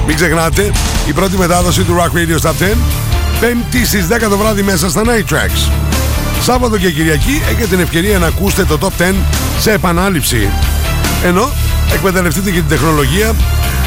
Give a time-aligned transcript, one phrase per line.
[0.07, 0.71] Μην ξεχνάτε,
[1.09, 2.77] η πρώτη μετάδοση του Rock Radio Stop 10
[3.41, 5.71] Πέμπτη στις 10 το βράδυ μέσα στα Night Tracks.
[6.43, 9.15] Σάββατο και Κυριακή έχετε την ευκαιρία να ακούσετε το Top 10
[9.61, 10.49] σε επανάληψη.
[11.25, 11.51] Ενώ
[11.95, 13.35] εκμεταλλευτείτε και την τεχνολογία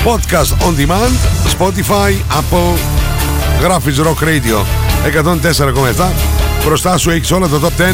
[0.05, 1.13] Podcast On Demand,
[1.57, 2.77] Spotify, Apple,
[3.61, 4.65] γράφεις Rock Radio
[5.23, 7.93] 104,7 Μπροστά σου έχεις όλα το Top 10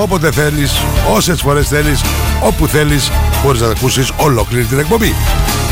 [0.00, 0.72] Όποτε θέλεις,
[1.14, 2.00] όσες φορές θέλεις,
[2.42, 3.10] όπου θέλεις
[3.44, 5.14] Μπορείς να ακούσεις ολόκληρη την εκπομπή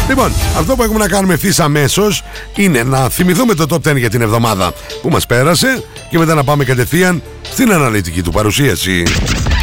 [0.09, 2.23] Λοιπόν, αυτό που έχουμε να κάνουμε ευθύς αμέσως
[2.55, 6.45] είναι να θυμηθούμε το top 10 για την εβδομάδα που μας πέρασε και μετά να
[6.45, 9.03] πάμε κατευθείαν στην αναλυτική του παρουσίαση.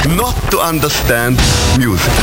[0.03, 1.37] Not to understand
[1.77, 2.13] music.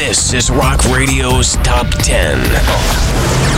[0.00, 3.57] This is Rock Radio's Top 10.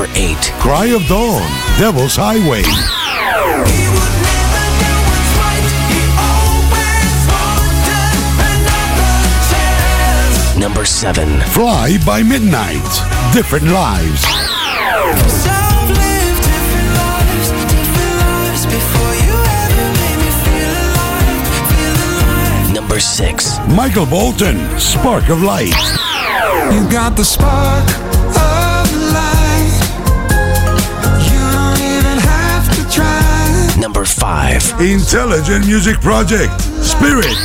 [0.00, 0.36] Number 8.
[0.60, 1.44] Cry of Dawn,
[1.78, 2.62] Devil's Highway.
[2.64, 5.68] He would never do what's right.
[5.92, 9.12] He always wanted another
[9.52, 10.56] chance.
[10.56, 11.40] Number 7.
[11.52, 12.80] Fly by Midnight,
[13.34, 14.22] Different Lives.
[14.24, 21.44] So I've lived different lives, different lives before you ever made me feel alive,
[22.24, 22.72] alive.
[22.72, 23.58] Number 6.
[23.68, 25.76] Michael Bolton, Spark of Light.
[26.72, 28.09] You got the spark
[34.00, 34.80] number five.
[34.80, 37.24] Intelligent Music Project, Spirit.
[37.24, 37.36] spirit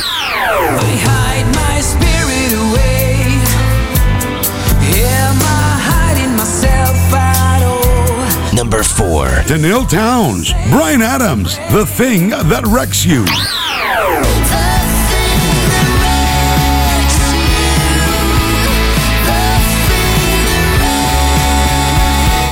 [8.54, 9.26] number four.
[9.46, 13.26] Danielle Towns, Brian Adams, The Thing That Wrecks You.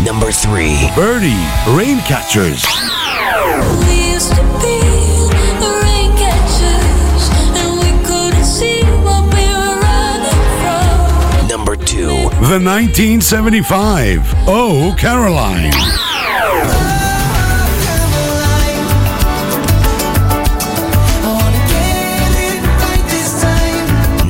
[0.04, 0.91] number three.
[0.94, 1.42] Birdie,
[1.75, 2.65] Rain Catchers.
[12.49, 15.72] the 1975 Oh Caroline.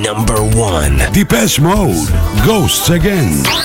[0.02, 0.98] number one.
[1.12, 2.08] Depeche Mode,
[2.44, 3.63] Ghosts Again.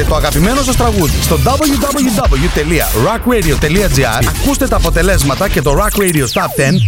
[0.00, 6.24] Ψηφίστε το αγαπημένο σας τραγούδι στο www.rockradio.gr Ακούστε τα αποτελέσματα και το Rock Radio Top
[6.24, 6.24] 10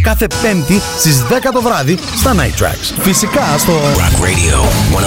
[0.03, 2.93] κάθε πέμπτη στις 10 το βράδυ στα Night Tracks.
[3.01, 3.73] Φυσικά στο...
[3.95, 4.65] Rock Radio
[4.97, 5.01] 104.7.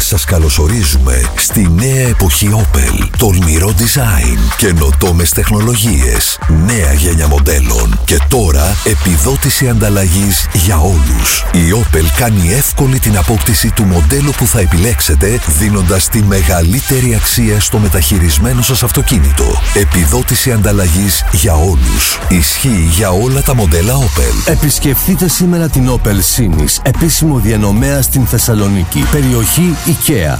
[0.00, 3.08] Σας καλωσορίζουμε στη νέα εποχή Opel.
[3.18, 11.44] Τολμηρό design, καινοτόμες τεχνολογίες, νέα γένια μοντέλων και τώρα επιδότηση ανταλλαγής για όλους.
[11.52, 17.60] Η Opel κάνει εύκολη την απόκτηση του μοντέλου που θα επιλέξετε δίνοντας τη μεγαλύτερη αξία
[17.60, 19.44] στο μεταχειρισμένο σας αυτοκίνητο.
[19.74, 22.18] Επιδότηση ανταλλαγής για όλους.
[22.28, 24.50] Ισχύει για όλα τα μοντέλα Opel.
[24.52, 30.38] Επισκεφτείτε σήμερα την Opel Sinis, επίσημο διανομέα στην Θεσσαλονίκη, περιοχή IKEA.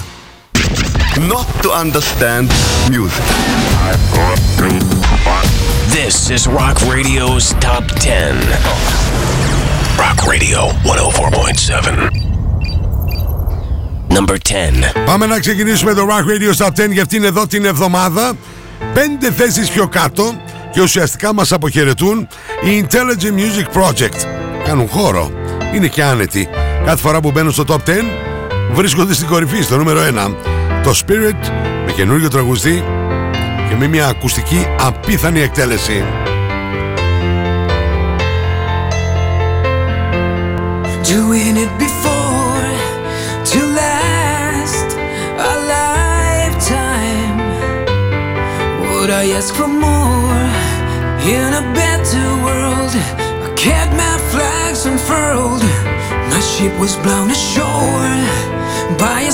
[1.16, 2.50] Not to understand
[2.90, 3.26] music.
[5.96, 8.36] This is Rock Radio's Top 10.
[10.04, 12.37] Rock Radio 104.7.
[14.18, 15.04] Number 10.
[15.04, 18.32] Πάμε να ξεκινήσουμε το Rock Radio Top 10 για αυτήν εδώ την εβδομάδα.
[18.94, 20.40] Πέντε θέσεις πιο κάτω
[20.72, 22.28] και ουσιαστικά μας αποχαιρετούν
[22.64, 24.26] οι Intelligent Music Project.
[24.64, 25.30] Κάνουν χώρο.
[25.74, 26.48] Είναι και άνετοι.
[26.84, 28.02] Κάθε φορά που μπαίνουν στο Top 10
[28.72, 30.34] βρίσκονται στην κορυφή, στο νούμερο 1.
[30.84, 31.50] Το Spirit
[31.86, 32.84] με καινούριο τραγουδιστή
[33.68, 36.04] και με μια ακουστική απίθανη εκτέλεση.
[41.02, 41.87] Doing it
[49.24, 50.38] ask for more
[51.26, 52.92] in a better world.
[53.46, 55.62] I kept my flags unfurled.
[56.30, 58.14] My ship was blown ashore
[58.96, 59.32] by a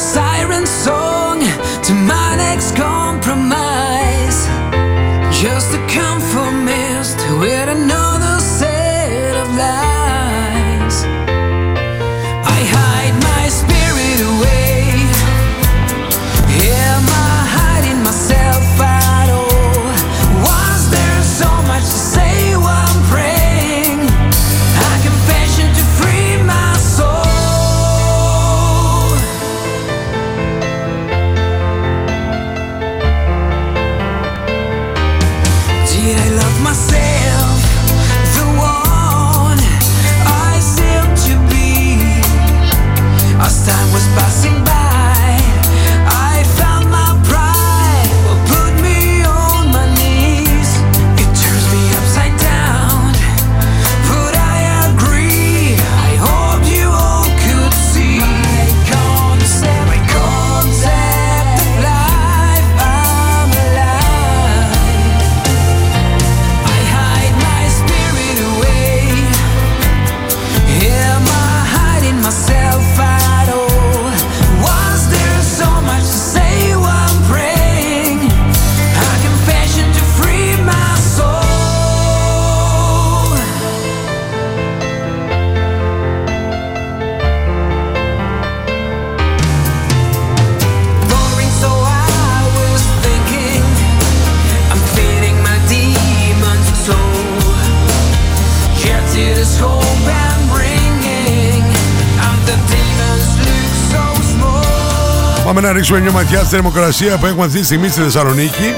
[105.45, 108.75] Πάμε να ρίξουμε μια ματιά στη θερμοκρασία που έχουμε αυτή τη στιγμή στη Θεσσαλονίκη.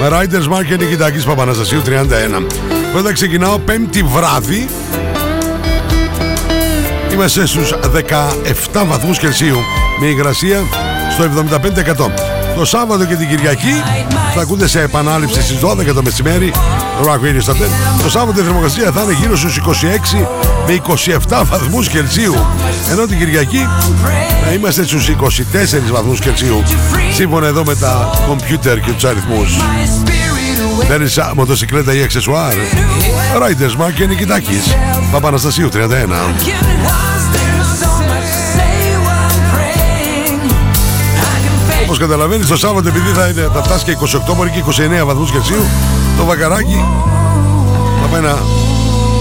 [0.00, 1.82] Με Riders Mark και Νικητάκης Παπαναστασίου
[2.40, 2.46] 31.
[2.92, 4.68] Πρώτα ξεκινάω πέμπτη βράδυ.
[7.12, 7.74] Είμαστε στους
[8.72, 9.58] 17 βαθμούς Κελσίου
[10.00, 10.60] με υγρασία
[11.12, 12.33] στο 75%.
[12.56, 13.82] Το Σάββατο και την Κυριακή
[14.34, 16.52] θα ακούτε σε επανάληψη στις 12 το μεσημέρι
[16.98, 18.02] το Rock Radio Station.
[18.02, 20.26] Το Σάββατο η θερμοκρασία θα είναι γύρω στους 26
[20.66, 20.80] με
[21.28, 22.34] 27 βαθμούς Κελσίου.
[22.90, 23.68] Ενώ την Κυριακή
[24.44, 25.14] θα είμαστε στους 24
[25.92, 26.62] βαθμούς Κελσίου.
[27.12, 29.56] Σύμφωνα εδώ με τα κομπιούτερ και τους αριθμούς.
[29.56, 30.88] My spirit away.
[30.88, 32.54] Παίρνεις α, μοτοσυκλέτα ή αξεσουάρ.
[33.38, 34.74] Riders Mark και Νικητάκης.
[35.12, 35.74] Παπαναστασίου 31.
[41.84, 41.94] A confession.
[41.94, 43.96] Όπως καταλαβαίνεις το Σάββατο επειδή θα, είναι, θα φτάσει και
[44.32, 44.64] 28 μπορεί και
[45.02, 45.64] 29 βαθμούς Κελσίου
[46.16, 46.84] το βακαράκι
[48.02, 48.34] θα πάει να,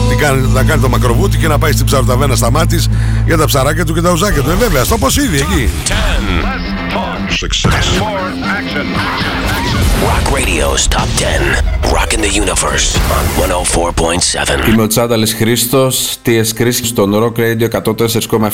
[0.10, 2.90] την κάνει, να κάνει το μακροβούτι και να πάει στην ψαροταβένα στα μάτις
[3.26, 4.50] για τα ψαράκια του και τα ουζάκια του.
[4.50, 5.70] Ε, βέβαια, στο ποσίδι εκεί.
[10.10, 11.64] Rock Radio's Top 10.
[11.98, 12.88] Rocking the Universe
[13.18, 13.24] on
[14.66, 14.70] 104.7.
[14.70, 17.82] Είμαι ο Τσάνταλης Χρήστος, TS Chris στον Rock Radio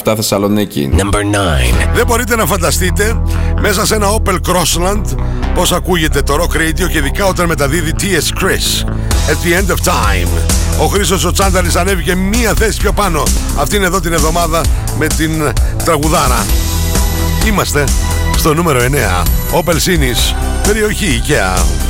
[0.05, 0.89] 104,7 Θεσσαλονίκη.
[0.97, 1.89] Number 9.
[1.93, 3.21] Δεν μπορείτε να φανταστείτε
[3.61, 5.03] μέσα σε ένα Opel Crossland
[5.53, 8.85] πώς ακούγεται το Rock Radio και ειδικά όταν μεταδίδει TS Chris.
[9.29, 10.29] At the end of time.
[10.81, 13.23] Ο Χρήστος ο Τσάνταλης ανέβηκε μία θέση πιο πάνω
[13.57, 14.61] αυτήν εδώ την εβδομάδα
[14.97, 15.53] με την
[15.83, 16.45] τραγουδάρα.
[17.47, 17.83] Είμαστε
[18.39, 19.59] στο νούμερο 9.
[19.59, 21.88] Opel Sinis, περιοχή IKEA.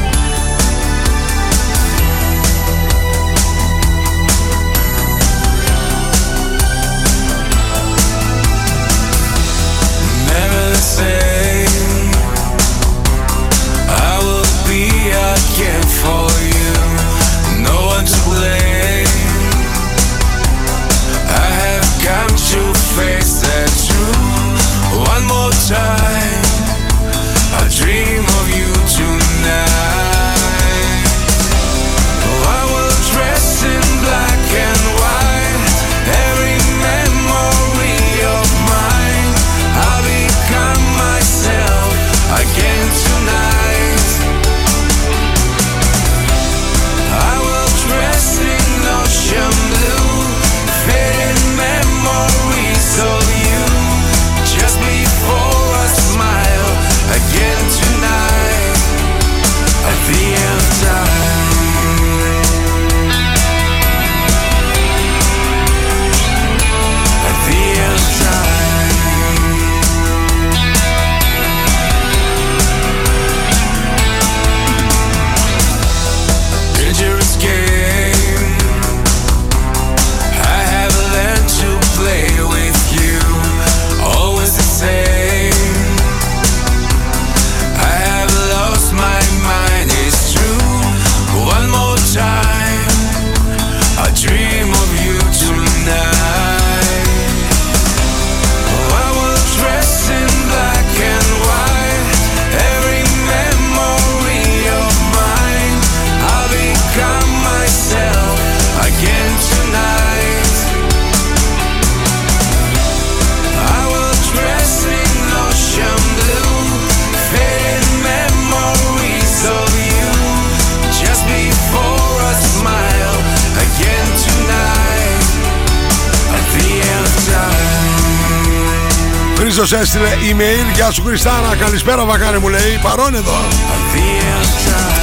[129.59, 130.73] Χρήστος έστειλε email.
[130.75, 132.79] Γεια σου Χριστάνα, καλησπέρα Βακάρη μου λέει.
[132.81, 133.33] Παρόν εδώ.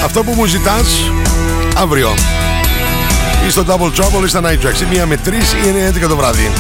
[0.05, 1.11] Αυτό που μου ζητάς
[1.77, 2.15] αύριο.
[3.47, 4.81] Ή στο Double Trouble ή στα Night Tracks.
[4.81, 6.51] Ή μία με τρεις ή είναι 11 το βράδυ.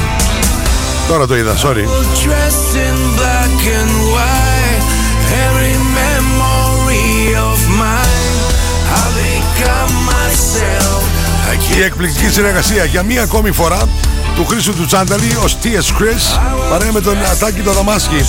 [1.08, 1.84] Τώρα το είδα, sorry.
[2.24, 4.86] Dressed in black and white,
[5.46, 8.38] every memory of mine,
[9.00, 11.02] I become myself.
[11.52, 13.88] I Η εκπληκτική συνεργασία για μία ακόμη φορά
[14.36, 16.02] του Χρήσου του Τσάνταλη, ο T.S.
[16.02, 16.40] Chris,
[16.70, 18.24] παρέα με τον Ατάκη το Δαμάσκι.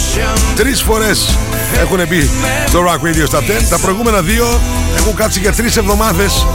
[0.56, 1.38] Τρεις φορές
[1.82, 2.30] έχουν μπει
[2.68, 3.44] στο Rock Radio στα 10.
[3.70, 4.60] Τα προηγούμενα δύο
[4.98, 6.46] έχουν κάτσει για τρεις εβδομάδες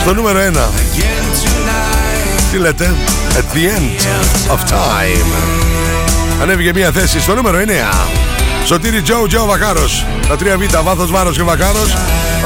[0.00, 0.70] στο νούμερο 1.
[2.50, 2.94] Τι λέτε;
[3.36, 4.00] At the end
[4.52, 5.32] of time.
[6.42, 7.62] Ανέβηκε μία θέση στο νούμερο 9.
[8.64, 10.04] Σωτήρι Τζο, Τζο Βακάρος.
[10.28, 11.96] Τα 3 Β, βάθος βάρος και Βακάρος.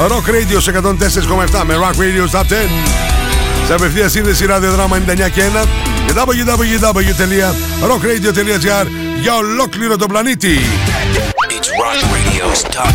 [0.07, 3.10] Rock Radio σε 104,7 με Rock Radio στα 10.
[3.65, 5.01] Σε απευθείας σύνδεση ραδιοδράμα 99
[5.33, 5.65] και 1
[6.05, 8.85] και www.rockradio.gr
[9.21, 10.59] για ολόκληρο τον πλανήτη.
[11.61, 12.93] It's Rock Radio's Top 10.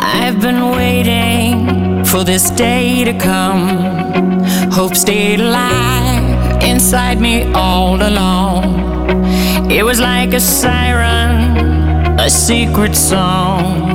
[0.02, 4.40] I've been waiting for this day to come.
[4.72, 9.70] Hope stayed alive inside me all along.
[9.70, 13.90] It was like a siren, a secret song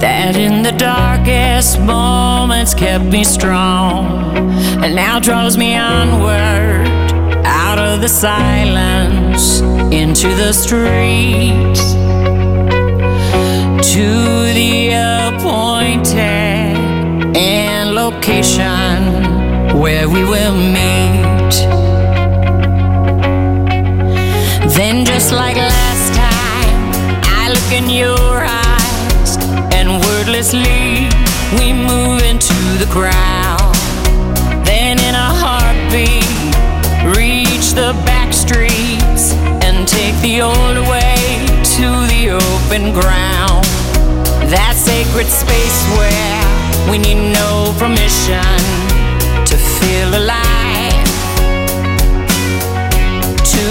[0.00, 4.06] that in the darkest moments kept me strong
[4.82, 6.86] and now draws me onward
[7.44, 9.60] out of the silence
[9.92, 11.94] into the streets
[13.92, 14.02] to
[14.52, 14.90] the
[15.28, 16.16] appointed
[17.36, 21.54] and location where we will meet.
[24.74, 26.90] Then, just like last time,
[27.22, 29.36] I look in your eyes,
[29.72, 31.08] and wordlessly
[31.56, 33.72] we move into the crowd.
[34.66, 36.26] Then, in a heartbeat,
[37.16, 39.32] reach the back streets
[39.64, 43.75] and take the old way to the open ground.
[44.56, 48.40] That sacred space where we need no permission
[49.44, 51.04] to feel alive.
[53.52, 53.64] To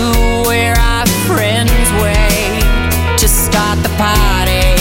[0.48, 2.62] where our friends wait
[3.18, 4.78] to start the party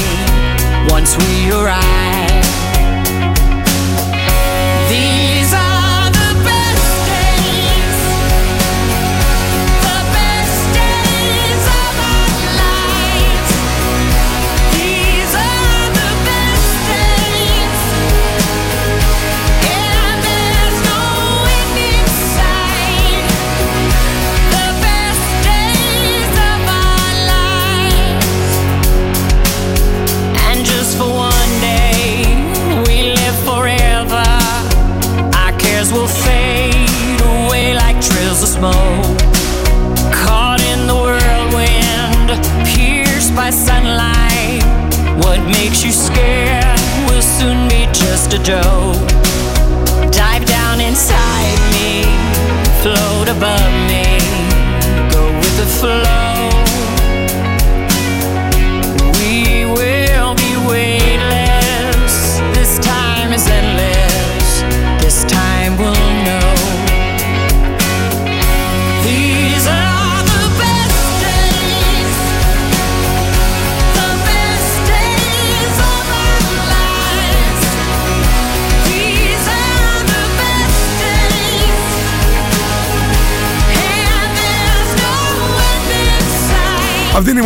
[0.93, 2.34] once we arrive.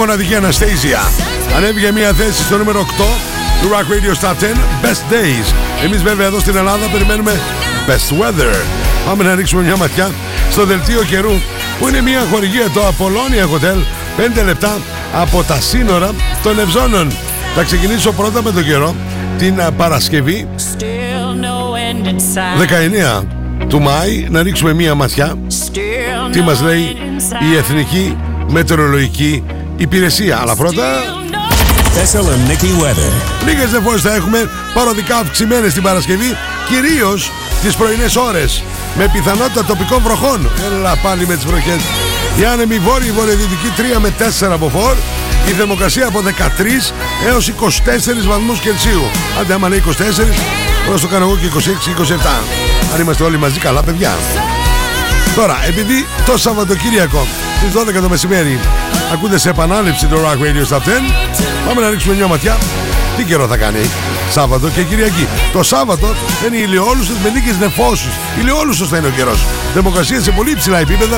[0.08, 1.00] Μοναδική Αναστέζια.
[1.56, 2.84] Ανέβηκε μία θέση στο νούμερο 8
[3.62, 4.34] του Rock Radio Star 10
[4.84, 5.54] Best Days.
[5.84, 7.40] Εμείς βέβαια εδώ στην Ελλάδα περιμένουμε
[7.86, 8.54] Best Weather.
[9.06, 10.10] Πάμε να ρίξουμε μια ματιά
[10.50, 11.32] στο δελτίο καιρού
[11.78, 13.76] που είναι μια χορηγία το Apollonia Hotel
[14.40, 14.78] 5 λεπτά
[15.14, 16.10] από τα σύνορα
[16.42, 17.10] των Ευζώνων.
[17.54, 18.94] Θα ξεκινήσω πρώτα με τον καιρό
[19.38, 23.20] την α, Παρασκευή Still no end in sight.
[23.20, 23.24] 19
[23.68, 27.58] του Μάη να ρίξουμε μία ματιά Still τι no μας λέει end in η sight.
[27.58, 28.16] Εθνική
[28.50, 29.42] Μετεωρολογική
[29.78, 30.38] Υπηρεσία.
[30.40, 30.84] Αλλά πρώτα
[31.94, 33.12] Thessaloniki weather.
[33.46, 36.36] Λίγες νεφώσει θα έχουμε παροδικά αυξημένες την Παρασκευή,
[36.68, 37.32] κυρίως
[37.62, 38.62] τις πρωινές ώρες.
[38.98, 40.50] Με πιθανότητα τοπικών βροχών.
[40.66, 41.80] Έλα πάλι με τις βροχές.
[42.40, 44.96] Η άνεμη βόρεια βορειοδυτική 3 με 4 από φόρ.
[45.48, 46.92] Η θερμοκρασία από 13
[47.28, 49.02] έως 24 βαθμούς Κελσίου.
[49.40, 49.90] Άντε άμα λέει 24,
[50.84, 52.42] μπορώ να το κάνω εγώ και 26-27.
[52.94, 54.12] Αν είμαστε όλοι μαζί καλά παιδιά.
[55.34, 57.26] Τώρα, επειδή το Σαββατοκύριακο
[57.58, 58.58] στις 12 το μεσημέρι
[59.12, 60.80] ακούτε σε επανάληψη το Rock Radio Stop 10,
[61.66, 62.56] πάμε να ρίξουμε μια ματιά.
[63.16, 63.78] Τι καιρό θα κάνει
[64.30, 65.26] Σάββατο και Κυριακή.
[65.52, 66.06] Το Σάββατο
[66.40, 68.12] θα είναι ηλιόλουστες με λίγες νεφώσεις.
[68.40, 69.44] Ηλιόλουστος θα είναι ο καιρός.
[69.74, 71.16] Θερμοκρασία σε πολύ ψηλά επίπεδα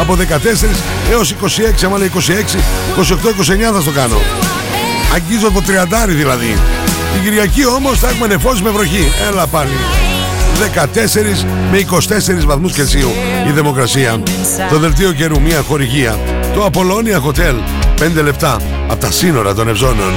[0.00, 0.76] από 14
[1.10, 2.58] έως 26, άμα λέει 26,
[2.98, 4.20] 28-29 θα στο κάνω.
[5.14, 6.58] Αγγίζω το 30 δηλαδή.
[7.12, 9.12] Την Κυριακή όμως θα έχουμε νεφώσεις με βροχή.
[9.28, 9.76] Έλα πάλι.
[10.74, 13.10] 14 με 24 βαθμούς Κελσίου
[13.48, 14.22] η δημοκρασία.
[14.70, 16.41] Το δελτίο καιρού μια χορηγία.
[16.54, 17.54] Το απολόνια Hotel.
[18.18, 20.12] 5 λεπτά από τα σύνορα των Ευζώνων.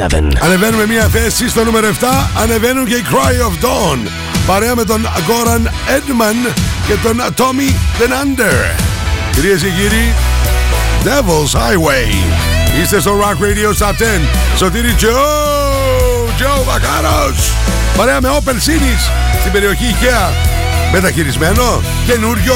[0.00, 1.92] 104.7 Ανεβαίνουμε μια θέση στο νούμερο 7
[2.42, 4.29] Ανεβαίνουν και οι Cry of Dawn.
[4.50, 6.52] Παρέα με τον Goran Edman
[6.86, 8.74] και τον Tommy Denander.
[9.32, 10.14] Κυρίες και κύριοι,
[11.04, 12.14] Devil's Highway.
[12.82, 13.92] Είστε στο Rock Radio Top 10.
[14.56, 15.06] Σωτήρι Joe,
[16.40, 17.52] Joe Βακάρος.
[17.96, 20.32] Παρέα με Opel Sinis στην περιοχή IKEA.
[20.92, 22.54] Μεταχειρισμένο, καινούριο,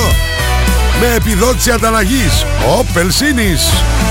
[1.01, 2.45] με επιδότηση ανταλλαγής.
[2.79, 4.04] Opel Sinis.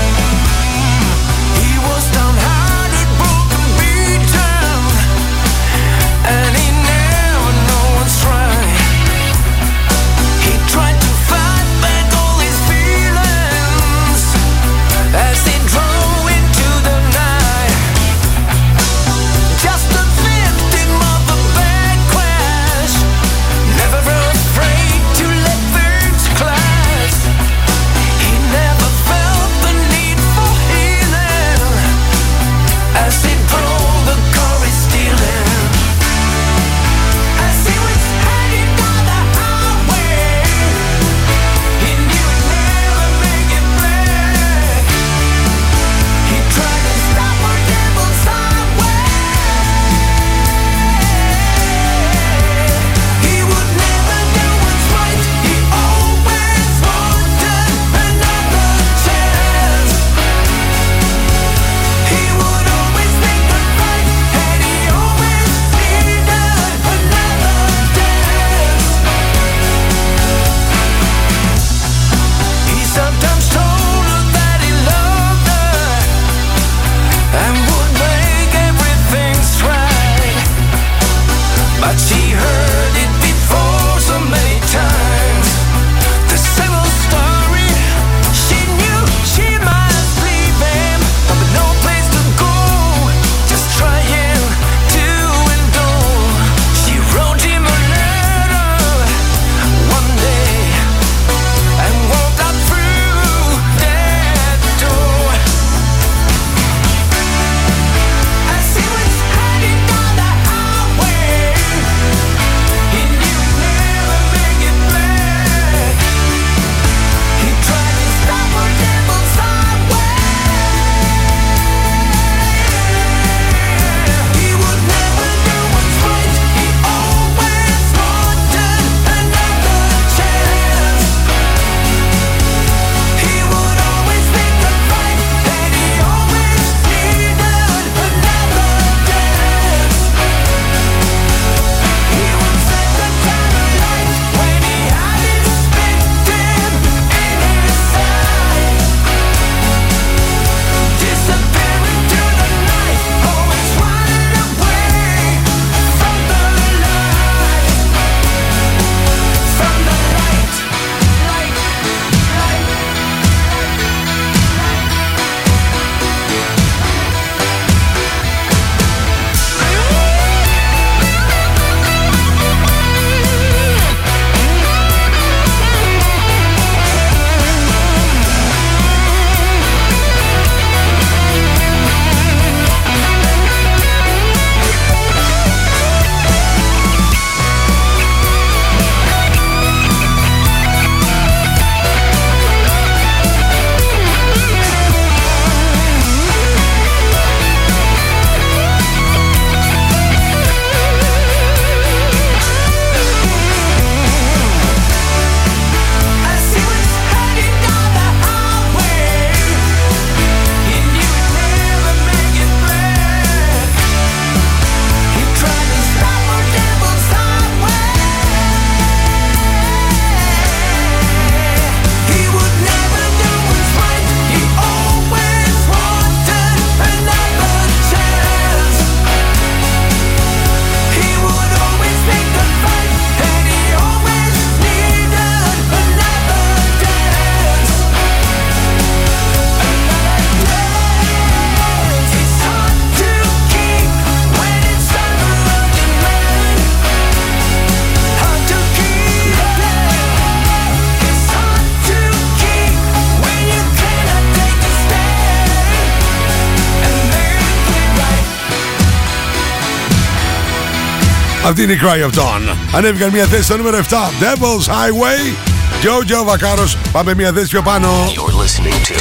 [261.56, 262.56] Αυτή είναι η Cry of Dawn.
[262.72, 263.82] Ανέβηκαν μια θέση στο νούμερο 7.
[264.20, 265.34] Devil's Highway.
[265.82, 266.76] Jojo Βακάρος.
[266.92, 267.88] Πάμε μια θέση πιο πάνω.
[267.88, 268.96] You're listening to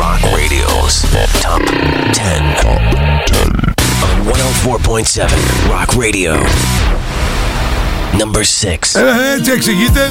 [0.00, 0.94] Rock Radio's
[1.42, 1.62] Top
[2.12, 2.82] 10 on
[4.64, 5.28] 104.7
[5.70, 6.32] Rock Radio.
[8.20, 9.00] Number 6.
[9.00, 10.10] Ε, έτσι εξηγείται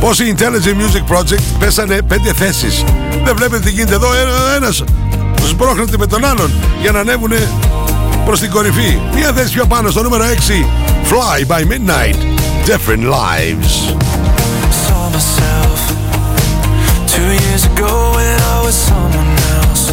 [0.00, 2.84] πως η Intelligent Music Project πέσανε πέντε θέσεις.
[3.24, 4.14] Δεν βλέπετε τι γίνεται εδώ.
[4.14, 4.84] Ένα, ένας
[5.48, 7.32] σπρώχνεται με τον άλλον για να ανέβουν
[8.25, 8.99] προς την κορυφή.
[9.15, 10.27] Μια θέση πιο πάνω στο νούμερο 6.
[11.09, 12.17] Fly by Midnight.
[12.65, 13.73] Different Lives.
[14.85, 15.79] saw myself
[17.13, 19.83] two years ago when I was someone else.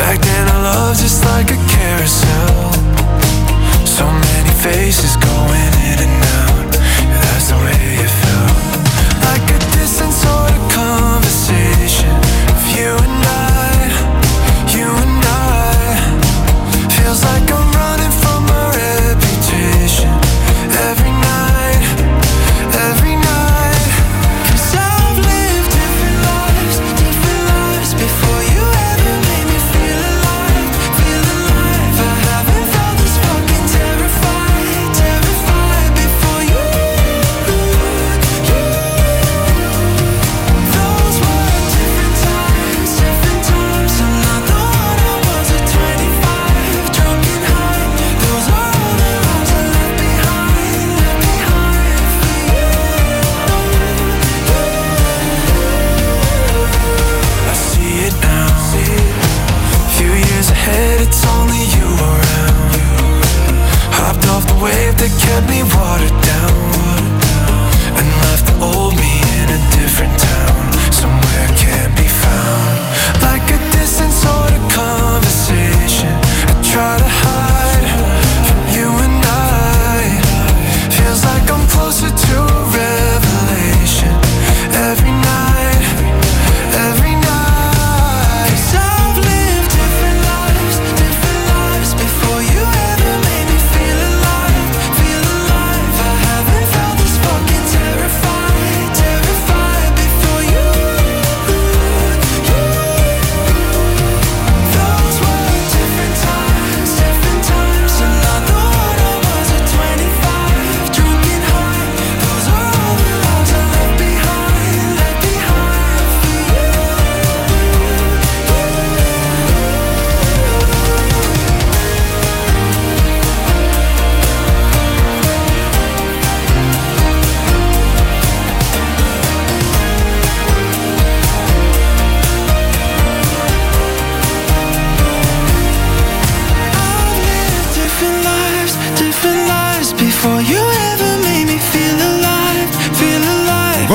[0.00, 2.72] Back then I loved just like a carousel.
[3.96, 5.77] So many faces going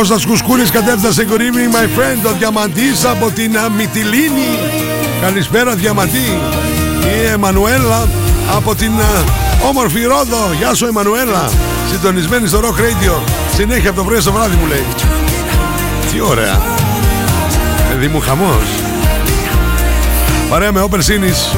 [0.05, 4.59] Κώστας Κουσκούρης κατέφτασε σε κορύμι My friend ο Διαμαντής από την α, Μυτιλίνη.
[5.21, 6.39] Καλησπέρα Διαμαντή.
[7.01, 8.09] Η Εμμανουέλα
[8.57, 9.25] από την α,
[9.69, 10.53] όμορφη Ρόδο.
[10.59, 11.51] Γεια σου Εμμανουέλα.
[11.91, 13.23] Συντονισμένη στο Rock Radio.
[13.55, 14.85] Συνέχεια από το πρωί στο βράδυ μου λέει.
[16.13, 16.61] Τι ωραία.
[17.89, 18.65] Παιδί μου χαμός.
[20.49, 21.55] Παρέα με Όπερ Σίνης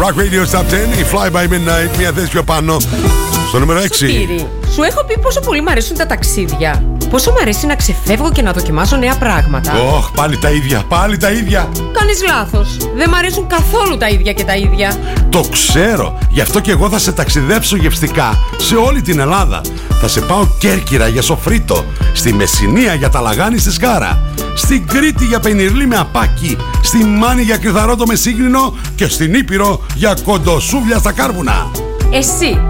[0.00, 1.96] Rock Radio Top 10 Η Fly by Midnight.
[1.98, 2.76] Μια θέση πιο πάνω.
[3.48, 4.48] Στο νούμερο 6 Σπύρι,
[4.80, 6.84] σου έχω πει πόσο πολύ μου αρέσουν τα ταξίδια.
[7.10, 9.72] Πόσο μου αρέσει να ξεφεύγω και να δοκιμάσω νέα πράγματα.
[9.96, 11.68] Ωχ, πάλι τα ίδια, πάλι τα ίδια.
[11.92, 12.76] Κάνεις λάθος.
[12.94, 14.96] Δεν μου αρέσουν καθόλου τα ίδια και τα ίδια.
[15.28, 16.18] Το ξέρω.
[16.28, 19.60] Γι' αυτό και εγώ θα σε ταξιδέψω γευστικά σε όλη την Ελλάδα.
[20.00, 24.22] Θα σε πάω Κέρκυρα για σοφρίτο, στη Μεσσηνία για τα λαγάνι στη Σκάρα,
[24.54, 29.80] στην Κρήτη για πενιρλί με απάκι, στη Μάνη για κρυθαρότο με σύγχρονο και στην Ήπειρο
[29.94, 31.70] για κοντοσούβλια στα κάρβουνα.
[32.12, 32.69] Εσύ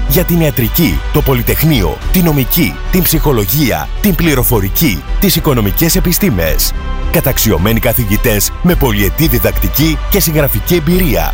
[0.11, 6.73] Για την ιατρική, το πολυτεχνείο, την νομική, την ψυχολογία, την πληροφορική, τις οικονομικές επιστήμες.
[7.11, 11.33] Καταξιωμένοι καθηγητές με πολυετή διδακτική και συγγραφική εμπειρία.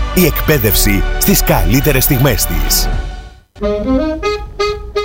[0.15, 2.89] Η εκπαίδευση στις καλύτερες στιγμές της.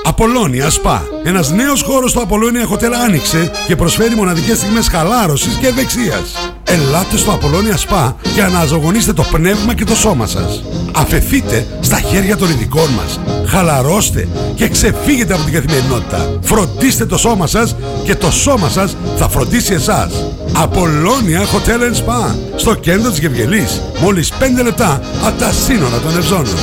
[0.05, 1.01] Απολώνια Spa.
[1.25, 6.56] Ένας νέος χώρος στο Απολώνια Hotel άνοιξε και προσφέρει μοναδικές στιγμές χαλάρωσης και ευεξίας.
[6.69, 10.63] Ελάτε στο Απολώνια Spa και αναζωογονήστε το πνεύμα και το σώμα σας.
[10.97, 13.21] Αφεθείτε στα χέρια των ειδικών μας.
[13.47, 16.39] Χαλαρώστε και ξεφύγετε από την καθημερινότητα.
[16.41, 20.13] Φροντίστε το σώμα σας και το σώμα σας θα φροντίσει εσάς.
[20.53, 22.35] Απολώνια Hotel and Spa.
[22.57, 23.83] Στο κέντρο της Γευγελής.
[24.01, 26.57] Μόλις 5 λεπτά από τα σύνορα των Ευζώνων.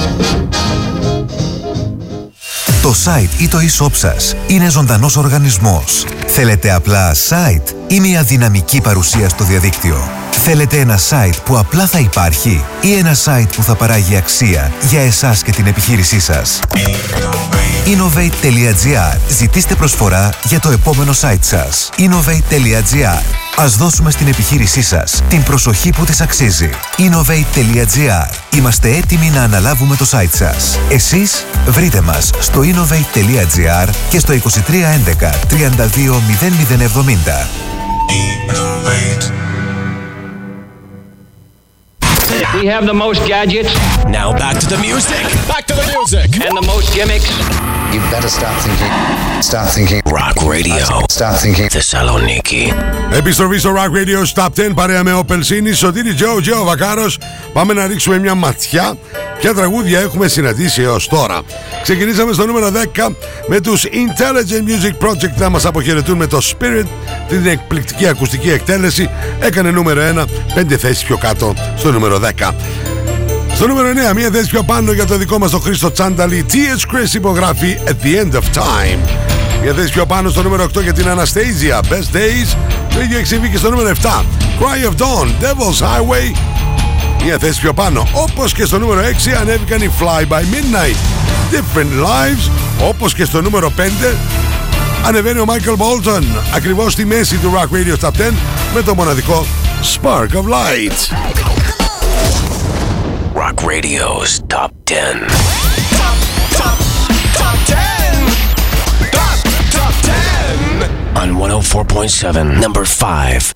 [2.83, 6.05] Το site ή το e-shop σας είναι ζωντανός οργανισμός.
[6.27, 11.99] Θέλετε απλά site ή μια δυναμική παρουσία στο διαδίκτυο; Θέλετε ένα site που απλά θα
[11.99, 16.59] υπάρχει ή ένα site που θα παράγει αξία για εσάς και την επιχείρησή σας;
[17.85, 21.89] Innovate.gr Ζητήστε προσφορά για το επόμενο site σας.
[21.97, 26.69] Innovate.gr Ας δώσουμε στην επιχείρησή σας την προσοχή που της αξίζει.
[26.97, 30.79] Innovate.gr Είμαστε έτοιμοι να αναλάβουμε το site σας.
[30.89, 34.39] Εσείς βρείτε μας στο innovate.gr και στο 2311
[35.49, 36.21] 32
[38.43, 39.52] 0070.
[42.63, 43.71] We have the most gadgets.
[44.19, 45.23] Now back to the music.
[45.53, 46.27] Back to the music.
[46.45, 47.27] And the most gimmicks.
[47.93, 48.93] You better start thinking.
[49.41, 50.01] Start thinking.
[50.05, 50.85] Rock Radio.
[51.09, 51.67] Start thinking.
[51.69, 52.73] Θεσσαλονίκη.
[53.11, 57.17] Επιστροφή στο Rock Radio Stop 10 παρέα με Opel Cine, Σωτήρη Τζο, Τζο Βακάρος.
[57.53, 58.97] Πάμε να ρίξουμε μια ματιά
[59.43, 61.41] ποια τραγούδια έχουμε συναντήσει έως τώρα.
[61.81, 63.15] Ξεκινήσαμε στο νούμερο 10
[63.47, 66.85] με τους Intelligent Music Project να μας αποχαιρετούν με το Spirit,
[67.27, 69.09] την εκπληκτική ακουστική εκτέλεση.
[69.39, 72.52] Έκανε νούμερο 1, πέντε θέσεις πιο κάτω στο νούμερο 10.
[73.55, 76.45] Στο νούμερο 9, μία θέση πιο πάνω για το δικό μας τον Χρήστο Τσάνταλη.
[76.49, 76.95] T.S.
[76.95, 78.99] Chris υπογράφει At the End of Time.
[79.63, 81.79] Μία θέση πιο πάνω στο νούμερο 8 για την Anastasia.
[81.91, 82.57] Best Days.
[82.93, 84.07] Το ίδιο έχει συμβεί και στο νούμερο 7.
[84.59, 85.27] Cry of Dawn.
[85.27, 86.35] Devil's Highway.
[87.23, 88.07] Μία θέση πιο πάνω.
[88.11, 90.97] Όπως και στο νούμερο 6 ανέβηκαν οι Fly by Midnight.
[91.53, 92.51] Different Lives.
[92.87, 94.15] Όπως και στο νούμερο 5
[95.05, 96.23] ανεβαίνει ο Michael Bolton.
[96.55, 98.33] Ακριβώς στη μέση του Rock Radio Top 10
[98.73, 99.45] με το μοναδικό
[99.81, 101.52] Spark of Light.
[103.33, 105.21] Rock Radio's Top 10.
[105.21, 105.27] Top,
[106.51, 106.77] top,
[107.33, 108.29] top 10!
[109.11, 109.37] Top,
[109.71, 111.17] top 10!
[111.17, 111.29] On
[111.61, 113.53] 104.7, number 5.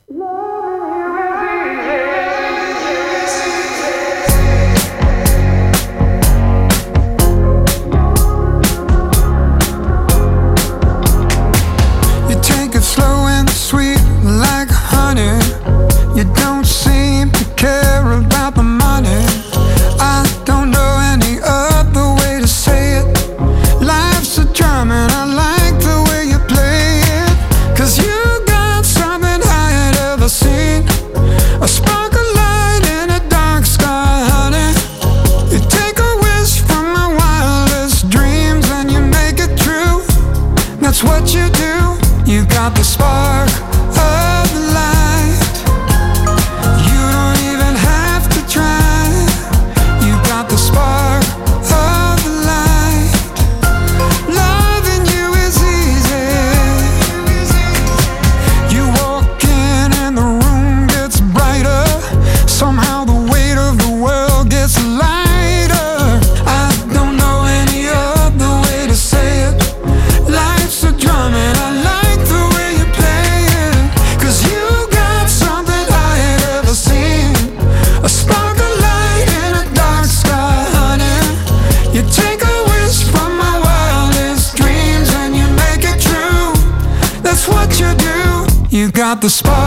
[89.08, 89.67] Got the spark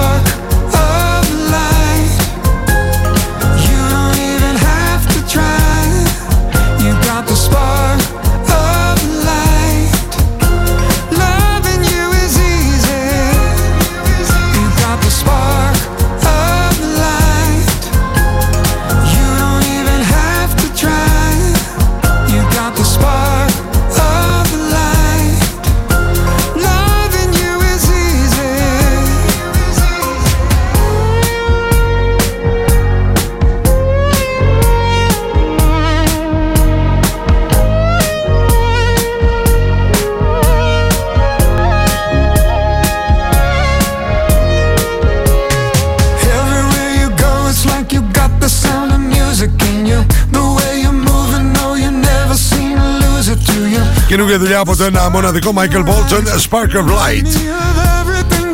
[54.31, 57.41] Καινούργια δουλειά από το ένα μοναδικό Michael Bolton, Spark of Light.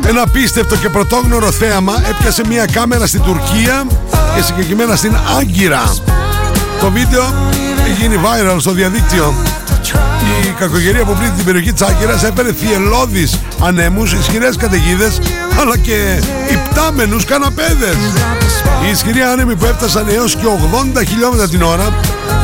[0.08, 3.86] Ένα απίστευτο και πρωτόγνωρο θέαμα έπιασε μια κάμερα στην Τουρκία
[4.34, 5.94] και συγκεκριμένα στην Άγκυρα.
[6.80, 7.34] Το βίντεο
[7.84, 9.34] έχει γίνει viral στο διαδίκτυο.
[10.44, 15.20] Η κακογερία που πλήττει την περιοχή της Άγκυρας έπαιρνε θυελώδεις ανέμους, ισχυρές καταιγίδες
[15.60, 17.96] αλλά και υπτάμενους καναπέδες.
[18.86, 20.46] Οι ισχυροί άνεμοι που έφτασαν έως και
[20.98, 21.94] 80 χιλιόμετρα την ώρα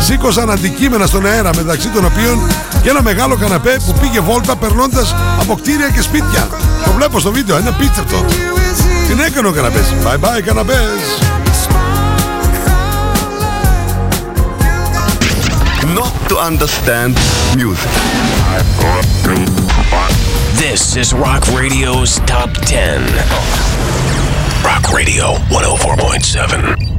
[0.01, 2.39] σήκωσαν αντικείμενα στον αέρα μεταξύ των οποίων
[2.83, 6.49] και ένα μεγάλο καναπέ που πήγε βόλτα περνώντας από κτίρια και σπίτια.
[6.85, 8.25] Το βλέπω στο βίντεο, είναι απίστευτο.
[9.09, 9.85] Την έκανε ο καναπές.
[10.05, 11.01] Bye bye καναπές.
[15.99, 17.15] Not to understand
[17.57, 17.93] music.
[20.65, 23.03] This is Rock Radio's Top 10.
[24.71, 26.93] Rock Radio 104.7.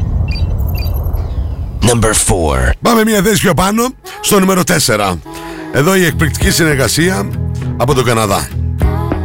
[1.82, 2.72] Number 4.
[2.82, 3.88] Πάμε μια θέση πιο πάνω
[4.22, 5.18] στο νούμερο 4.
[5.76, 7.28] Εδώ η εκπληκτική συνεργασία
[7.78, 8.48] από τον Καναδά.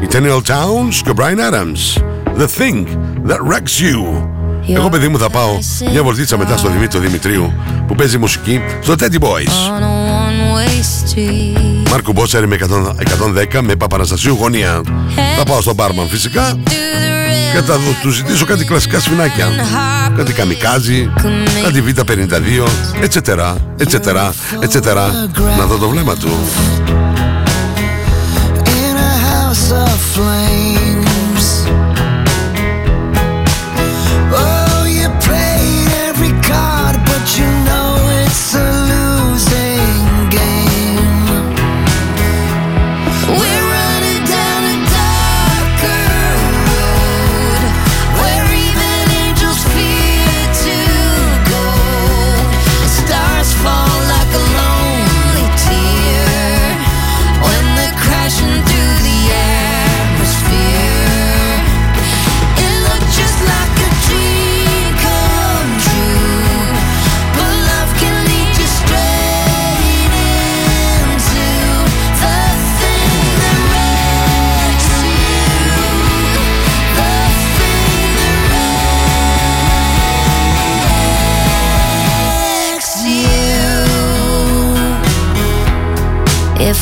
[0.02, 2.02] Η Tenniel Towns και ο Brian Adams.
[2.38, 2.86] The Thing
[3.28, 4.28] That Wrecks You.
[4.76, 5.58] Εγώ παιδί μου θα πάω
[5.90, 7.52] μια βολτίτσα μετά στο Δημήτριο Δημητρίου
[7.86, 10.17] που παίζει μουσική στο Teddy Boys.
[10.48, 11.88] On a one-way street.
[11.90, 12.94] Μάρκο Μπότσαρη με 100
[13.56, 14.80] 110 με Παπαναστασίου γωνία.
[15.38, 16.54] Θα πάω στον μπάρμαν φυσικά
[17.52, 19.46] και θα δω- του ζητήσω κάτι κλασικά σφινάκια.
[20.16, 21.10] Κάτι καμικάζι,
[21.62, 22.68] κάτι Β52,
[23.02, 25.28] ετσετέρα, ετσετέρα, ετσετέρα.
[25.58, 26.28] Να δω το βλέμμα του.
[28.64, 30.97] In a house of flames.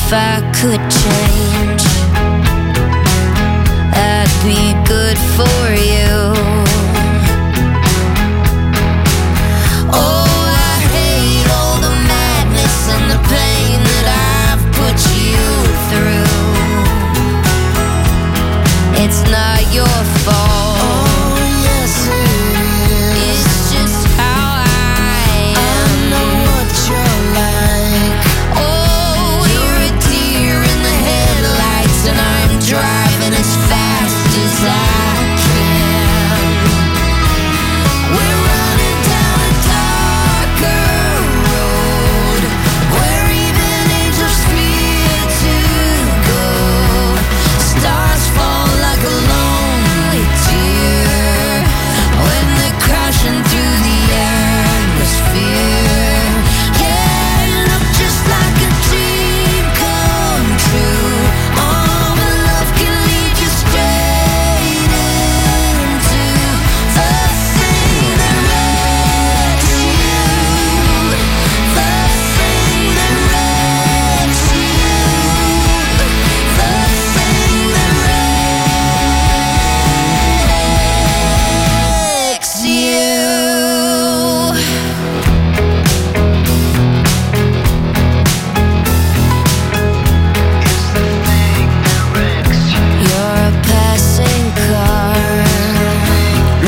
[0.09, 1.46] If I could change,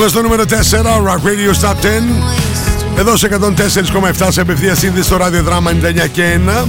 [0.09, 0.47] στο νούμερο 4,
[1.05, 1.75] Rock Radio Top 10.
[2.97, 5.75] Εδώ σε 104,7 σε απευθεία σύνδεση στο ραδιοδράμα 99
[6.11, 6.67] και 1.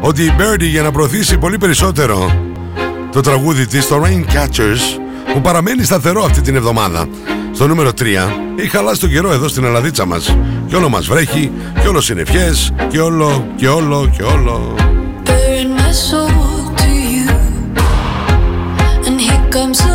[0.00, 2.32] ότι η Birdie για να προωθήσει πολύ περισσότερο
[3.12, 5.00] το τραγούδι της, το Rain Catchers,
[5.32, 7.08] που παραμένει σταθερό αυτή την εβδομάδα,
[7.54, 8.04] στο νούμερο 3,
[8.58, 10.36] έχει χαλάσει τον καιρό εδώ στην Ελλαδίτσα μας.
[10.68, 11.52] Και όλο μας βρέχει,
[11.82, 14.74] και όλο συννεφιές, και όλο, και όλο, και όλο.
[15.24, 17.28] Burn my soul to you.
[19.06, 19.91] And here comes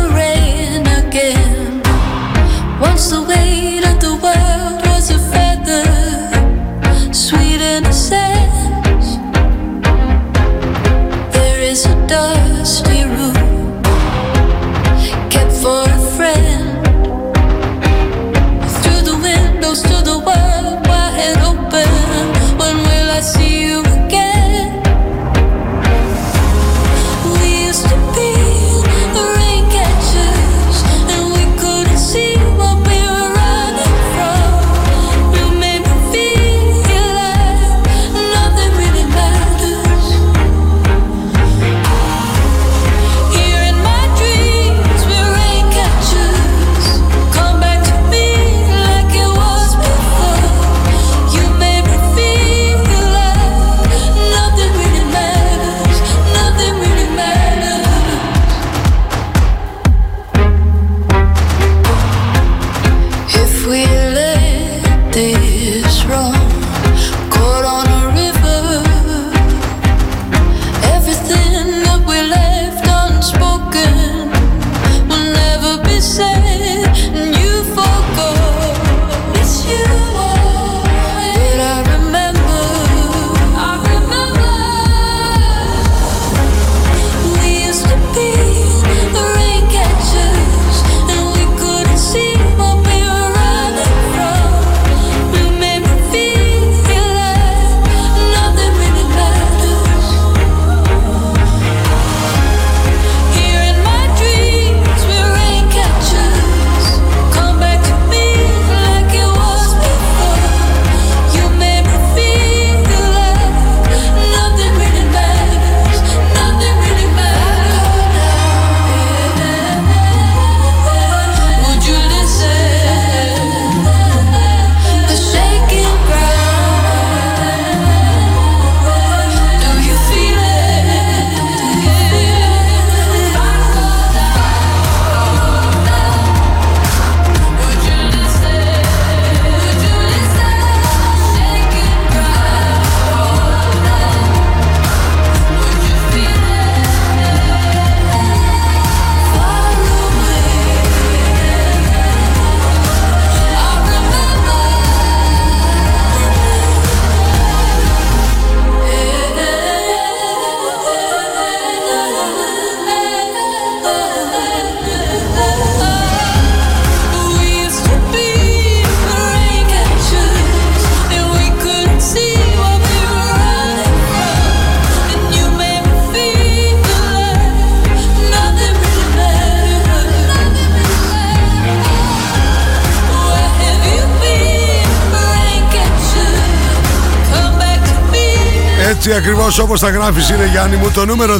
[189.48, 191.38] ακριβώς όπως τα γράφεις είναι Γιάννη μου το νούμερο 2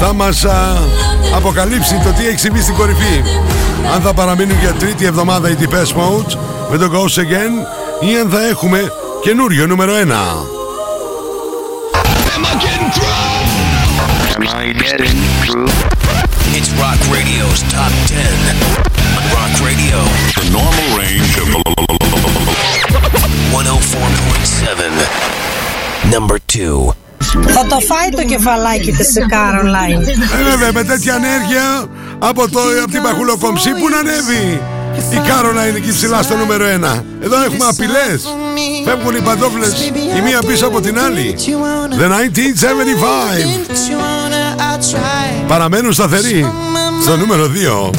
[0.00, 0.76] θα μας α,
[1.36, 3.22] αποκαλύψει το τι έχει συμβεί στην κορυφή
[3.94, 6.36] αν θα παραμείνουν για τρίτη εβδομάδα οι Depeche Mode
[6.70, 7.52] με το Ghost Again
[8.08, 8.92] ή αν θα έχουμε
[9.22, 9.96] καινούριο νούμερο 1
[14.36, 15.70] Am I getting through?
[16.58, 18.18] It's Rock Radio's Top 10.
[19.16, 19.98] On Rock Radio.
[20.40, 21.46] The normal range of
[23.54, 25.13] 104.7.
[26.14, 26.94] Number 2.
[27.48, 30.02] Θα το φάει το κεφαλάκι της Caroline.
[30.38, 31.84] Ε, βέβαια, με τέτοια ενέργεια
[32.18, 34.60] από, το, από την Παχουλοκομψή που να ανέβει.
[35.10, 36.68] Η Κάρονα είναι εκεί ψηλά στο νούμερο 1.
[37.20, 38.34] Εδώ έχουμε απειλές.
[38.84, 41.34] Φεύγουν οι παντόφλες η μία πίσω από την άλλη.
[41.98, 42.12] The 1975.
[45.46, 46.52] Παραμένουν σταθεροί
[47.02, 47.50] στο νούμερο
[47.90, 47.94] 2.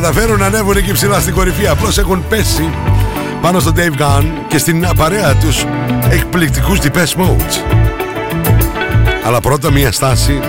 [0.00, 1.66] Καταφέρουν να ανέβουν εκεί ψηλά στην κορυφή.
[1.66, 2.68] Απλώς έχουν πέσει
[3.40, 5.64] πάνω στο Dave Gunn και στην παρέα τους
[6.10, 7.76] εκπληκτικούς Depeche Mode.
[9.26, 10.40] Αλλά πρώτα μια στάση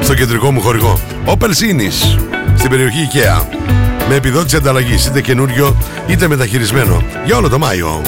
[0.00, 0.98] στο κεντρικό μου χορηγό.
[1.26, 2.18] Opel Sinis
[2.56, 3.44] στην περιοχή IKEA.
[4.08, 8.02] Με επιδότηση ανταλλαγής είτε καινούριο είτε μεταχειρισμένο για όλο το Μάιο.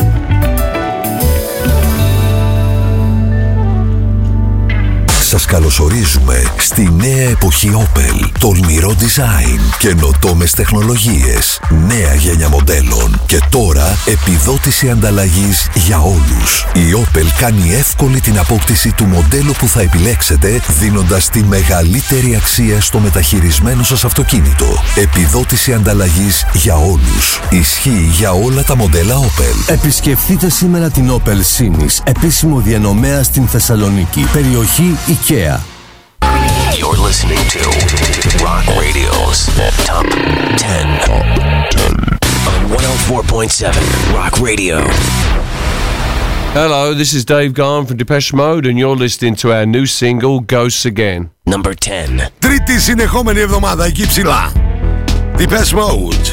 [5.21, 8.32] Σας καλωσορίζουμε στη νέα εποχή Opel.
[8.43, 16.67] Τολμηρό design, καινοτόμες τεχνολογίες, νέα γενιά μοντέλων και τώρα επιδότηση ανταλλαγής για όλους.
[16.75, 22.81] Η Opel κάνει εύκολη την απόκτηση του μοντέλου που θα επιλέξετε δίνοντας τη μεγαλύτερη αξία
[22.81, 24.67] στο μεταχειρισμένο σας αυτοκίνητο.
[24.97, 27.41] Επιδότηση ανταλλαγής για όλους.
[27.51, 29.73] Ισχύει για όλα τα μοντέλα Opel.
[29.73, 35.72] Επισκεφτείτε σήμερα την Opel Sinis, επίσημο διανομέα στην Θεσσαλονίκη, περιοχή IKEA.
[36.92, 37.60] You're listening to
[38.44, 39.46] Rock Radio's
[39.86, 41.26] Top 10 on
[42.70, 44.80] 104.7 Rock Radio.
[46.54, 50.40] Hello, this is Dave Garn from Depeche Mode, and you're listening to our new single,
[50.42, 51.30] Ghosts Again.
[51.46, 52.30] Number 10.
[52.40, 54.52] Τρίτη συνεχόμενη εβδομάδα εκεί ψηλά.
[55.38, 56.28] Depeche Mode.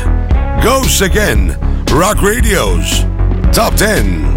[0.62, 1.56] Goes again.
[1.92, 3.04] Rock Radio's
[3.52, 4.27] Top 10.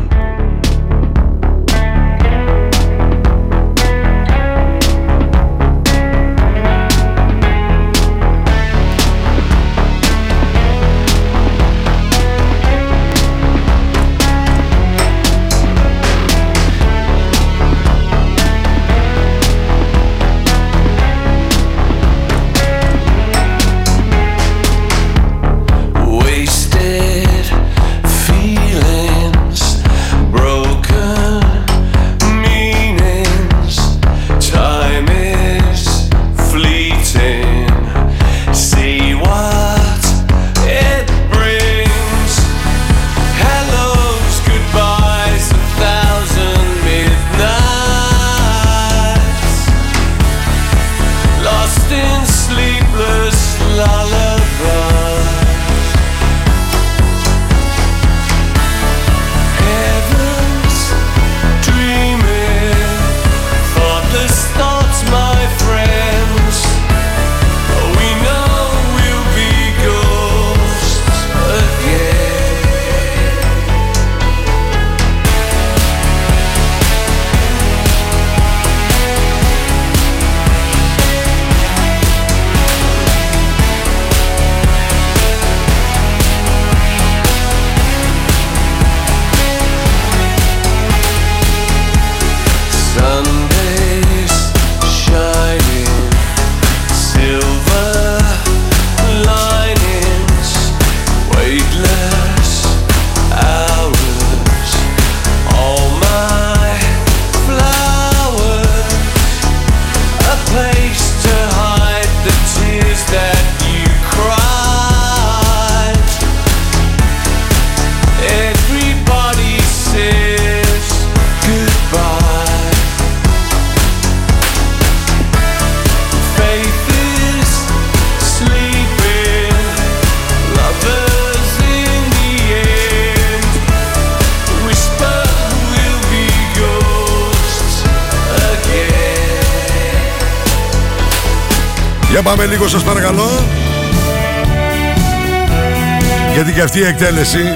[146.74, 147.54] Αυτή η εκτέλεση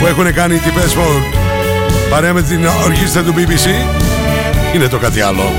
[0.00, 1.36] που έχουν κάνει οι τυπές Mode
[2.10, 3.66] παρέα με την ορχήστρα του BBC
[4.74, 5.52] είναι το κάτι άλλο.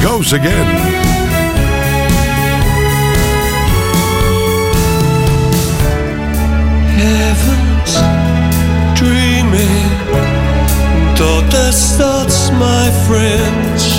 [0.00, 0.68] Goes again.
[6.98, 7.92] Heavens
[9.00, 9.90] dreaming,
[11.18, 13.93] thoughtless thoughts, my friends.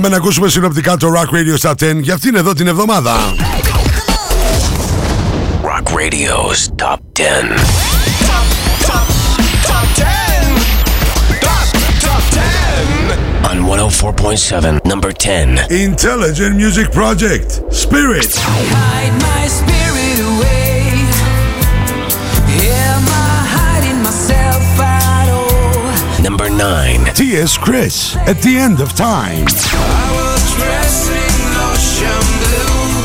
[0.00, 3.16] Πάμε να ακούσουμε συνοπτικά το Rock Radio Top 10 για αυτήν εδώ την εβδομάδα.
[5.62, 7.22] Rock Radio's Top 10.
[13.50, 15.58] On 104.7, number 10.
[15.68, 17.48] Intelligent Music Project,
[17.84, 18.30] Spirit.
[18.36, 19.89] Hide my spirit
[26.60, 27.14] 9.
[27.14, 27.56] T.S.
[27.56, 29.46] Chris, At the End of Time.
[29.48, 33.00] I was dressed in ocean blue,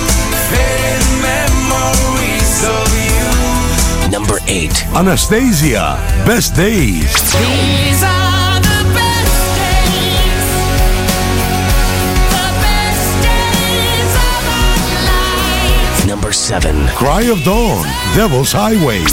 [0.51, 4.11] faded memories of you.
[4.11, 4.75] Number 8.
[4.87, 5.95] Anastasia,
[6.27, 7.07] Best Days.
[7.31, 10.51] These are the best days,
[12.35, 16.05] the best days of our lives.
[16.05, 16.87] Number 7.
[16.87, 17.87] Cry of Dawn,
[18.17, 19.05] Devil's Highway.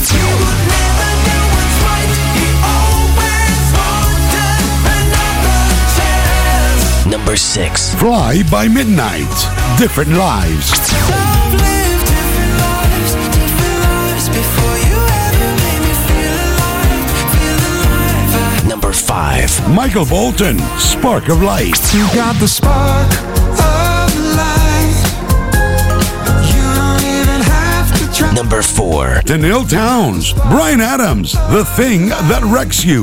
[7.32, 7.94] Number 6.
[7.94, 9.26] Fly by Midnight,
[9.78, 10.70] Different Lives.
[18.68, 19.74] Number 5.
[19.74, 21.80] Michael Bolton, Spark of Light.
[21.94, 24.92] You got the spark of light.
[26.52, 28.34] You don't even have to try.
[28.34, 29.22] Number 4.
[29.24, 33.02] The Neil Towns, Brian Adams, The Thing That Wrecks You.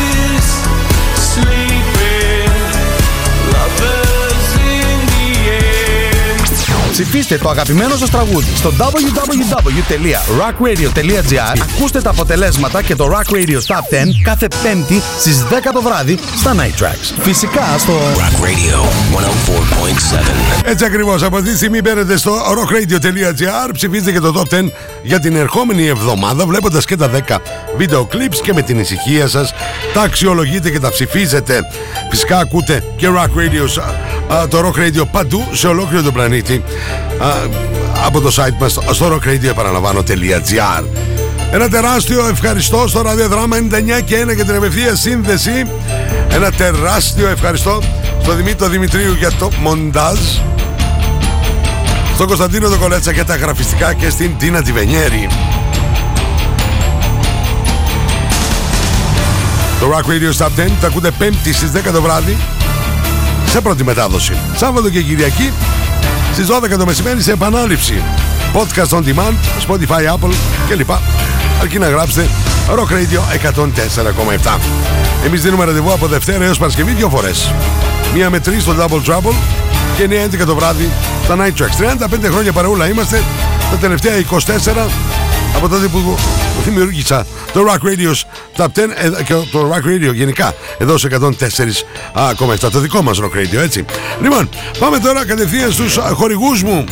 [6.91, 13.55] Ψηφίστε το αγαπημένο σας τραγούδι στο www.rockradio.gr Ακούστε τα αποτελέσματα και το Rock Radio Top
[13.55, 13.57] 10
[14.23, 17.13] κάθε πέμπτη στις 10 το βράδυ στα Night Tracks.
[17.21, 18.79] Φυσικά στο Rock Radio
[19.17, 19.21] 104.7.
[20.65, 21.23] Έτσι ακριβώς.
[21.23, 24.63] Από αυτή τη στιγμή μπαίνετε στο rockradio.gr, ψηφίζετε και το top 10
[25.03, 27.37] για την ερχόμενη εβδομάδα, βλέποντας και τα 10
[27.77, 29.53] βίντεο clips και με την ησυχία σας
[29.93, 31.61] τα αξιολογείτε και τα ψηφίζετε.
[32.09, 33.65] Φυσικά ακούτε και Rock Radio,
[34.33, 36.59] α, το Rock Radio παντού σε ολόκληρο τον πλανήτη α,
[38.05, 40.83] από το site μας στο rockradio.gr.
[41.51, 45.65] Ένα τεράστιο ευχαριστώ στο ραδιοδράμα 99 και 1 για την απευθεία σύνδεση.
[46.29, 47.81] Ένα τεράστιο ευχαριστώ
[48.21, 50.19] στο Δημήτρη Δημητρίου για το μοντάζ.
[52.13, 55.27] Στον Κωνσταντίνο το Κολέτσα για τα γραφιστικά και στην Τίνα Τιβενιέρη.
[59.79, 62.37] Το Rock Radio Stop 10 τα ακούτε 5η στις 10 το βράδυ
[63.49, 64.33] σε πρώτη μετάδοση.
[64.55, 65.51] Σάββατο και Κυριακή
[66.33, 68.03] στις 12 το μεσημέρι σε επανάληψη.
[68.53, 69.33] Podcast on demand,
[69.67, 70.33] Spotify, Apple
[70.69, 70.89] κλπ.
[71.61, 72.29] Αρκεί να γράψετε
[72.69, 73.19] Rock Radio
[74.43, 74.59] 104,7.
[75.25, 77.53] Εμείς δίνουμε ραντεβού από Δευτέρα έως Παρασκευή δύο φορές.
[78.13, 79.33] Μία με τρεις στο Double Trouble
[79.97, 80.07] και
[80.41, 80.89] 9-11 το βράδυ
[81.23, 82.05] στα Night Tracks.
[82.27, 83.23] 35 χρόνια παρεούλα είμαστε,
[83.71, 84.89] τα τελευταία 24
[85.55, 86.17] από τότε που
[86.63, 88.21] δημιούργησα το Rock Radio's
[88.57, 88.67] Top 10
[89.19, 91.07] ε, και το Rock Radio γενικά εδώ σε
[92.13, 93.85] 104,7 το δικό μας Rock Radio έτσι.
[94.21, 94.49] Λοιπόν
[94.79, 96.83] πάμε τώρα κατευθείαν στους α, χορηγούς μου.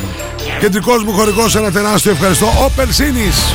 [0.60, 3.53] Κεντρικός μου χορηγός ένα τεράστιο ευχαριστώ Opel Sinis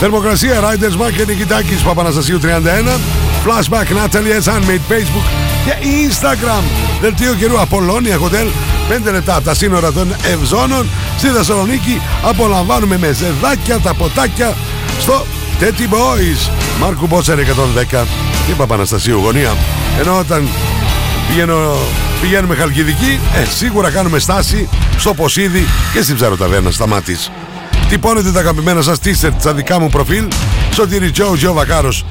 [0.00, 4.46] Θερμοκρασία Riders Market Νικητάκης Παπαναστασίου 31 Flashback Natalie S.
[4.52, 5.26] Handmade Facebook
[5.64, 5.72] και
[6.08, 6.62] Instagram.
[7.00, 8.46] Δελτίο καιρού Απολώνια Hotel.
[9.08, 10.86] 5 λεπτά από τα σύνορα των Ευζώνων.
[11.18, 14.54] Στη Θεσσαλονίκη απολαμβάνουμε με ζεδάκια τα ποτάκια
[14.98, 15.24] στο
[15.60, 16.50] Teddy Boys.
[16.80, 17.42] Μάρκου Μπότσερ 110
[18.46, 19.56] και Παπαναστασίου γωνία.
[20.00, 20.48] Ενώ όταν
[21.28, 21.76] πηγαίνω,
[22.20, 24.68] πηγαίνουμε Χαλκιδική ε, σίγουρα κάνουμε στάση
[24.98, 27.30] στο Ποσίδι και στην Ψαροταβέρνα Σταμάτης
[27.88, 30.28] Τυπώνετε τα αγαπημένα σας t-shirt στα δικά μου προφίλ.
[30.72, 32.04] Σωτήρι Τζο, Τζο Βακάρος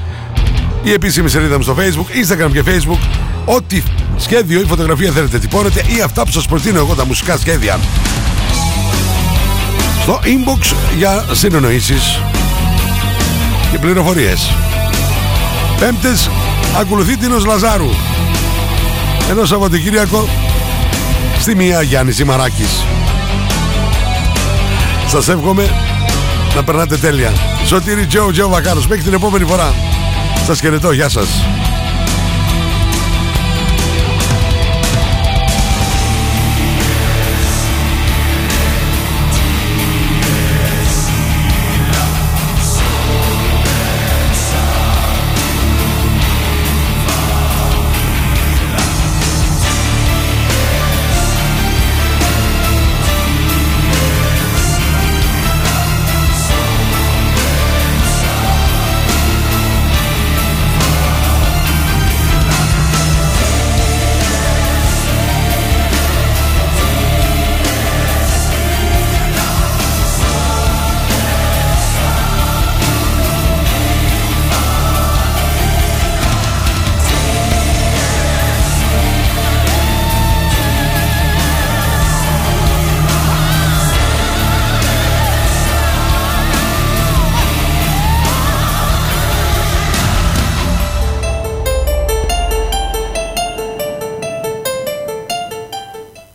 [0.84, 2.98] η επίσημη σελίδα μου στο facebook, instagram και facebook.
[3.44, 3.82] Ό,τι
[4.16, 7.78] σχέδιο ή φωτογραφία θέλετε τυπώνετε ή αυτά που σας προτείνω εγώ τα μουσικά σχέδια.
[10.02, 12.20] Στο inbox για συνεννοήσεις
[13.70, 14.50] και πληροφορίες.
[15.78, 16.30] Πέμπτες
[16.80, 17.90] ακολουθεί Τίνος Λαζάρου.
[19.30, 20.28] Ενώ Σαββατοκύριακο
[21.40, 22.84] στη μία Γιάννης Σιμαράκης
[25.06, 25.70] Σας εύχομαι
[26.54, 27.32] να περνάτε τέλεια.
[27.66, 28.86] Σωτήρι Τζο Τζο Βακάρος.
[28.86, 29.74] Μέχρι την επόμενη φορά
[30.44, 31.44] Σας χαιρετώ, γεια σας